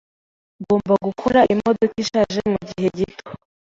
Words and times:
Ngomba 0.61 0.93
gukora 1.07 1.39
imodoka 1.53 1.95
ishaje 2.03 2.39
mugihe 2.51 2.87
gito 2.97 3.29